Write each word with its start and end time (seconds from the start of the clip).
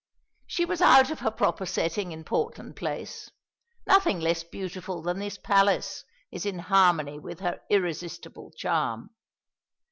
"She 0.47 0.65
was 0.65 0.81
out 0.81 1.11
of 1.11 1.19
her 1.19 1.29
proper 1.29 1.63
setting 1.67 2.11
in 2.11 2.23
Portland 2.23 2.75
Place. 2.75 3.29
Nothing 3.85 4.19
less 4.19 4.43
beautiful 4.43 5.03
than 5.03 5.19
this 5.19 5.37
palace 5.37 6.03
is 6.31 6.43
in 6.43 6.57
harmony 6.57 7.19
with 7.19 7.39
her 7.41 7.61
irresistible 7.69 8.49
charm. 8.57 9.11